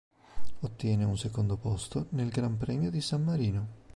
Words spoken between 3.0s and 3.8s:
San Marino.